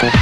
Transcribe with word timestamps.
Bob. 0.00 0.12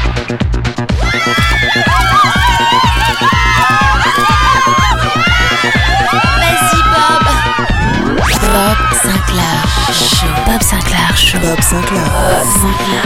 Bob 8.40 8.76
Sinclair 9.02 9.56
Show. 9.92 10.26
Bob 10.46 10.62
Sinclair. 10.62 11.14
Bob 11.42 11.60
Sinclair. 11.62 13.04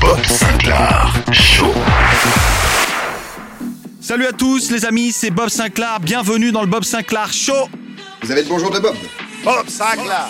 Bob 0.00 0.24
Sinclair 0.26 1.12
Show. 1.32 1.74
Salut 4.00 4.26
à 4.26 4.32
tous 4.32 4.70
les 4.70 4.86
amis, 4.86 5.12
c'est 5.12 5.30
Bob 5.30 5.50
Sinclair. 5.50 6.00
Bienvenue 6.00 6.50
dans 6.50 6.62
le 6.62 6.66
Bob 6.66 6.84
Sinclair 6.84 7.30
Show. 7.30 7.68
Vous 8.22 8.30
avez 8.30 8.42
le 8.42 8.48
bonjour 8.48 8.70
de 8.70 8.80
Bob 8.80 9.68
sac 9.68 9.98
là. 10.06 10.28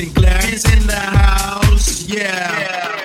Sinclair 0.00 0.40
is 0.50 0.64
in 0.64 0.86
the 0.86 0.94
house. 0.94 2.08
yeah. 2.08 2.58
yeah. 2.58 2.99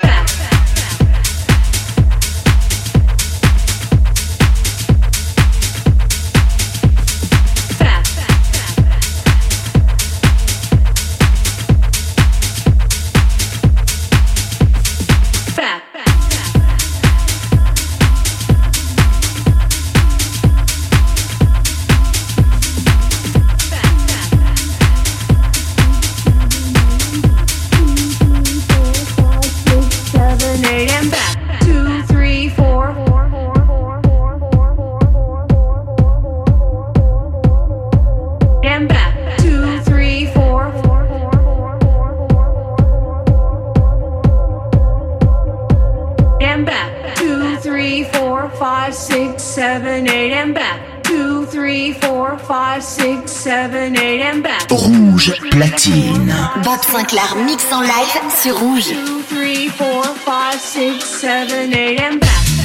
Five, 52.48 52.84
six, 52.84 53.32
seven, 53.32 53.98
eight, 53.98 54.22
and 54.22 54.44
back. 54.44 54.70
Rouge 54.70 55.32
platine. 55.52 56.32
Bob 56.64 56.84
Sinclair 56.84 57.36
mix 57.46 57.72
en 57.72 57.82
live 57.82 58.32
sur 58.42 58.58
Rouge. 58.60 58.90
Two, 58.90 59.22
three, 59.24 59.70
four, 59.70 60.04
five, 60.04 60.60
six, 60.60 61.04
seven, 61.06 61.74
eight, 61.74 62.00
and 62.00 62.20
back. 62.20 62.65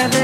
Six, 0.00 0.23